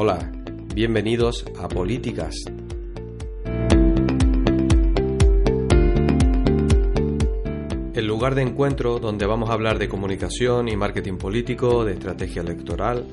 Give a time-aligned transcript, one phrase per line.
[0.00, 0.30] Hola,
[0.76, 2.36] bienvenidos a Políticas.
[7.94, 12.42] El lugar de encuentro donde vamos a hablar de comunicación y marketing político, de estrategia
[12.42, 13.08] electoral,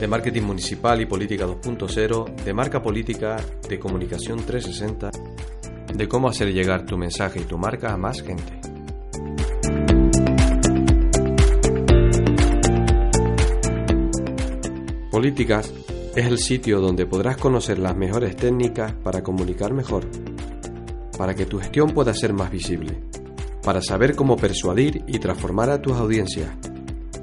[0.00, 3.36] de marketing municipal y política 2.0, de marca política,
[3.68, 5.10] de comunicación 360,
[5.92, 8.58] de cómo hacer llegar tu mensaje y tu marca a más gente.
[15.10, 15.85] Políticas
[16.16, 20.06] es el sitio donde podrás conocer las mejores técnicas para comunicar mejor,
[21.18, 23.02] para que tu gestión pueda ser más visible,
[23.62, 26.48] para saber cómo persuadir y transformar a tus audiencias.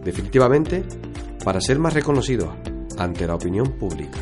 [0.04, 0.84] Definitivamente,
[1.44, 2.54] para ser más reconocidos
[2.96, 4.20] ante la opinión pública.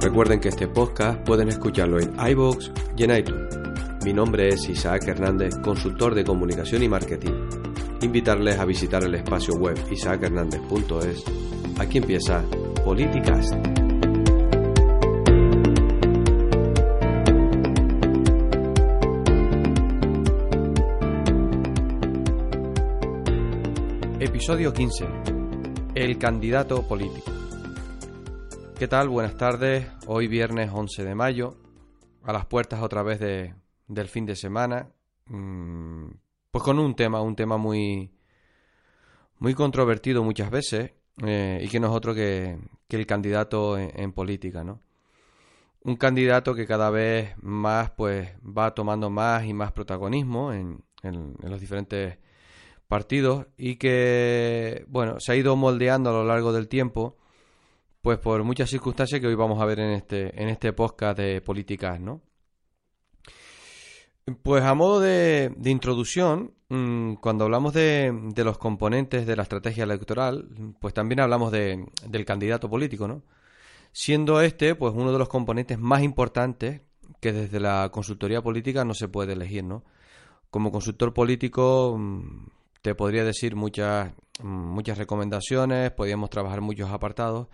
[0.00, 3.56] Recuerden que este podcast pueden escucharlo en iVoox y en iTunes.
[4.04, 7.53] Mi nombre es Isaac Hernández, consultor de comunicación y marketing.
[8.04, 11.24] Invitarles a visitar el espacio web isaachernandez.es.
[11.78, 12.44] Aquí empieza
[12.84, 13.50] Políticas.
[24.20, 25.06] Episodio 15.
[25.94, 27.32] El candidato político.
[28.78, 29.08] ¿Qué tal?
[29.08, 29.86] Buenas tardes.
[30.06, 31.56] Hoy viernes 11 de mayo,
[32.22, 33.54] a las puertas otra vez de,
[33.88, 34.90] del fin de semana.
[35.28, 36.10] Mm,
[36.54, 38.12] pues con un tema, un tema muy,
[39.40, 40.92] muy controvertido muchas veces
[41.26, 42.56] eh, y que no es otro que,
[42.90, 44.78] el candidato en, política, ¿no?
[45.82, 51.34] Un candidato que cada vez más pues va tomando más y más protagonismo en, en
[51.40, 52.18] los diferentes
[52.86, 57.16] partidos y que, bueno, se ha ido moldeando a lo largo del tiempo,
[58.00, 61.40] pues por muchas circunstancias que hoy vamos a ver en este, en este podcast de
[61.40, 62.22] políticas, ¿no?
[64.42, 69.84] Pues a modo de, introducción, mm, cuando hablamos de, de, los componentes de la estrategia
[69.84, 70.48] electoral,
[70.80, 73.22] pues también hablamos de, del candidato político, ¿no?
[73.92, 76.80] Siendo este, pues uno de los componentes más importantes
[77.20, 79.84] que desde la consultoría política no se puede elegir, ¿no?
[80.50, 82.46] Como consultor político, mm,
[82.82, 87.48] te podría decir muchas, muchas recomendaciones, podríamos trabajar muchos apartados,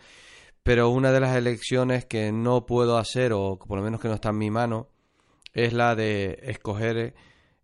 [0.62, 4.14] pero una de las elecciones que no puedo hacer, o por lo menos que no
[4.14, 4.89] está en mi mano,
[5.52, 7.14] es la de escoger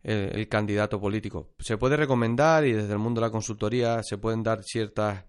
[0.02, 1.50] el, candidato político.
[1.58, 5.24] Se puede recomendar y desde el mundo de la consultoría se pueden dar ciertas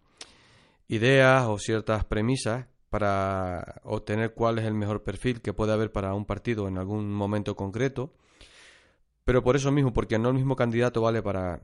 [0.87, 6.13] ideas o ciertas premisas para obtener cuál es el mejor perfil que puede haber para
[6.13, 8.13] un partido en algún momento concreto.
[9.25, 11.61] Pero por eso mismo, porque no el mismo candidato vale para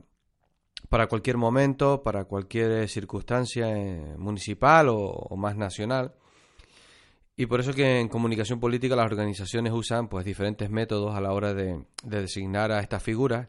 [0.88, 6.14] para cualquier momento, para cualquier eh, circunstancia eh, municipal o, más nacional.
[7.36, 11.32] Y por eso que en comunicación política las organizaciones usan pues diferentes métodos a la
[11.32, 13.48] hora de, designar a estas figuras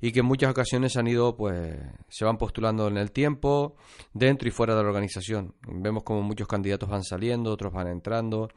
[0.00, 3.76] y que en muchas ocasiones han ido pues se van postulando en el tiempo
[4.12, 5.54] dentro y fuera de la organización.
[5.68, 8.48] Vemos como muchos candidatos van saliendo, otros van entrando,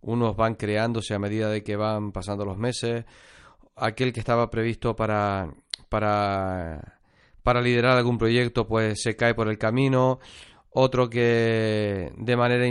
[0.00, 3.04] unos van creándose a medida de que van pasando los meses.
[3.76, 5.54] Aquel que estaba previsto para
[5.88, 6.98] para
[7.44, 10.18] para liderar algún proyecto pues se cae por el camino,
[10.74, 12.64] otro que de manera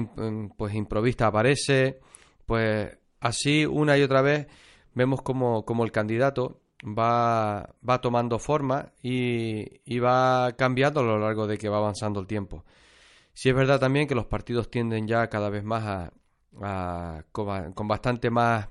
[0.57, 2.00] pues improvista aparece,
[2.45, 4.47] pues así una y otra vez
[4.94, 11.19] vemos como, como el candidato va, va tomando forma y, y, va cambiando a lo
[11.19, 12.66] largo de que va avanzando el tiempo.
[13.34, 16.12] Si es verdad también que los partidos tienden ya cada vez más
[16.62, 18.68] a, con, bastante más,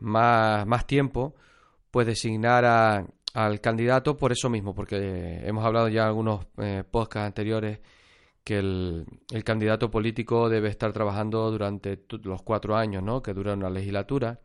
[0.00, 1.34] más, más tiempo,
[1.90, 6.82] pues designar a, al candidato por eso mismo, porque hemos hablado ya en algunos eh,
[6.90, 7.78] podcasts anteriores
[8.48, 9.04] que el,
[9.44, 13.20] candidato político debe estar trabajando durante los cuatro años ¿no?
[13.20, 14.40] que dura una legislatura.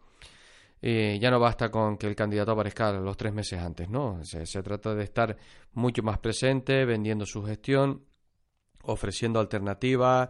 [0.81, 4.19] ya no basta con que el candidato aparezca los tres meses antes, ¿no?
[4.25, 5.37] Se, trata de estar
[5.71, 8.03] mucho más presente, vendiendo su gestión,
[8.81, 10.27] ofreciendo alternativas,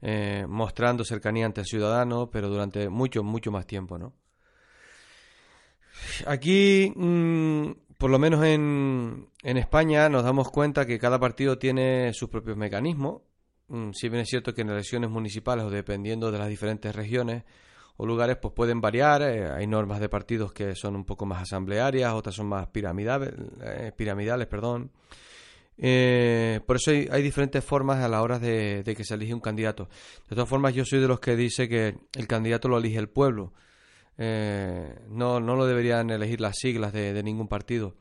[0.00, 4.14] eh, mostrando cercanía ante el ciudadano, pero durante mucho, mucho más tiempo, ¿no?
[6.26, 7.70] Aquí mm,
[8.00, 12.56] por lo menos en, en, España nos damos cuenta que cada partido tiene sus propios
[12.56, 13.20] mecanismos.
[13.68, 17.44] Mm, si bien es cierto que en elecciones municipales o dependiendo de las diferentes regiones
[17.98, 19.20] o lugares pues pueden variar.
[19.20, 23.34] Eh, hay normas de partidos que son un poco más asamblearias, otras son más piramidales,
[23.62, 24.90] eh, piramidales perdón.
[25.76, 29.90] Eh, por eso hay, diferentes formas a la hora de, que se elige un candidato.
[30.28, 33.10] De todas formas, yo soy de los que dice que el candidato lo elige el
[33.10, 33.52] pueblo.
[34.20, 37.96] No, no lo deberían elegir las siglas de, ningún partido.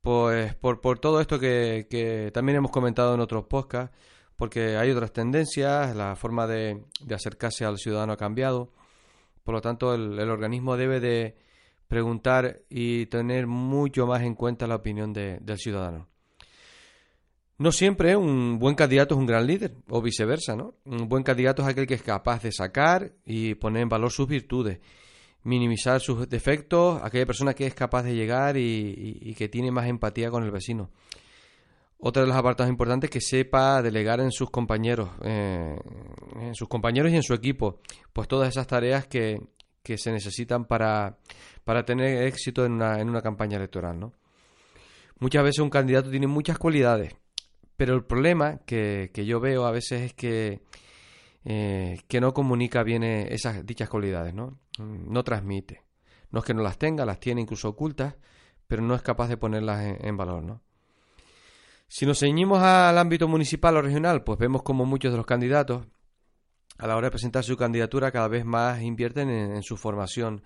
[0.00, 3.96] Pues por, por todo esto que, que, también hemos comentado en otros podcasts,
[4.36, 8.72] porque hay otras tendencias, la forma de, de acercarse al ciudadano ha cambiado.
[9.44, 11.36] Por lo tanto, el, organismo debe de
[11.88, 16.08] preguntar y tener mucho más en cuenta la opinión del ciudadano.
[17.58, 20.74] No siempre un buen candidato es un gran líder, o viceversa, ¿no?
[20.84, 24.26] Un buen candidato es aquel que es capaz de sacar y poner en valor sus
[24.26, 24.80] virtudes,
[25.44, 30.30] minimizar sus defectos, aquella persona que es capaz de llegar y que tiene más empatía
[30.30, 30.90] con el vecino.
[32.04, 35.78] Otra de los apartados importantes es que sepa delegar en sus compañeros, eh,
[36.40, 37.78] en sus compañeros y en su equipo,
[38.12, 39.40] pues todas esas tareas que,
[39.84, 41.16] se necesitan para,
[41.62, 44.12] para tener éxito en una, en una campaña electoral, ¿no?
[45.20, 47.14] Muchas veces un candidato tiene muchas cualidades,
[47.76, 50.60] pero el problema que, yo veo a veces es que,
[51.44, 54.58] eh, que no comunica bien esas dichas cualidades, ¿no?
[54.78, 55.82] No transmite.
[56.30, 58.16] No es que no las tenga, las tiene incluso ocultas,
[58.66, 60.62] pero no es capaz de ponerlas en, en valor, ¿no?
[61.88, 65.86] Si nos ceñimos al ámbito municipal o regional, pues vemos como muchos de los candidatos,
[66.78, 70.42] a la hora de presentar su candidatura, cada vez más invierten en, su formación.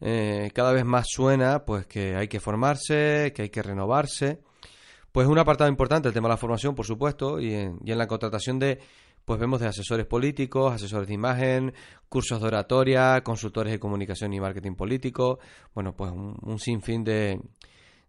[0.00, 4.40] Eh, cada vez más suena pues que hay que formarse, que hay que renovarse.
[5.10, 8.58] Pues un apartado importante el tema de la formación, por supuesto, y en, la contratación
[8.58, 8.80] de,
[9.24, 11.74] pues vemos de asesores políticos, asesores de imagen,
[12.08, 15.38] cursos de oratoria, consultores de comunicación y marketing político,
[15.74, 17.40] bueno, pues un sinfín de,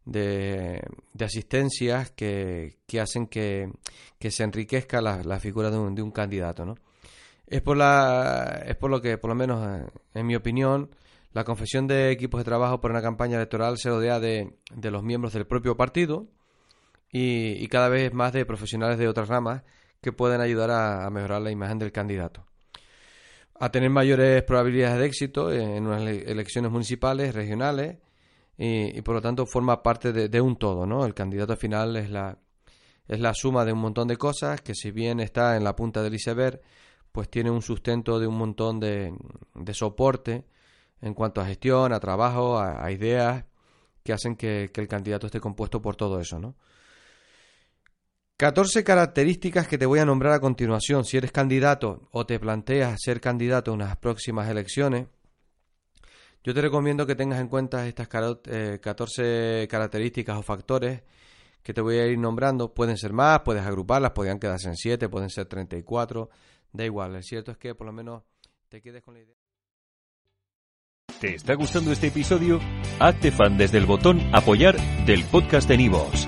[0.06, 0.82] de,
[1.20, 3.72] asistencias que, hacen que,
[4.30, 6.66] se enriquezca la, figura de un, de un, candidato.
[6.66, 6.76] ¿no?
[7.48, 10.90] Es, por la, es por lo que, por lo menos eh, en mi opinión,
[11.34, 15.04] la confesión de equipos de trabajo por una campaña electoral se rodea de, de los
[15.04, 16.28] miembros del propio partido
[17.12, 19.64] y, cada vez más de profesionales de otras ramas
[20.06, 22.46] que pueden ayudar a, mejorar la imagen del candidato
[23.56, 27.98] a tener mayores probabilidades de éxito en unas elecciones municipales, regionales
[28.56, 31.08] y, por lo tanto forma parte de, un todo, ¿no?
[31.08, 32.38] El candidato final es la,
[33.08, 36.04] es la suma de un montón de cosas que si bien está en la punta
[36.04, 36.62] del iceberg,
[37.12, 39.12] pues tiene un sustento de un montón de,
[39.56, 40.46] de soporte
[41.02, 43.46] en cuanto a gestión, a trabajo, a, ideas
[44.04, 46.54] que hacen que, que, el candidato esté compuesto por todo eso, ¿no?
[48.38, 51.06] 14 características que te voy a nombrar a continuación.
[51.06, 55.08] Si eres candidato o te planteas ser candidato en unas próximas elecciones,
[56.44, 58.84] yo te recomiendo que tengas en cuenta estas 14
[59.64, 61.02] eh, características o factores
[61.64, 62.74] que te voy a ir nombrando.
[62.74, 66.30] Pueden ser más, puedes agruparlas, podrían quedarse en 7, pueden ser 34,
[66.74, 67.16] da igual.
[67.16, 68.24] El cierto es que por lo menos
[68.68, 69.36] te quedes con la idea.
[71.22, 72.60] ¿Te está gustando este episodio?
[73.00, 76.28] Hazte fan desde el botón apoyar del podcast de Nivos.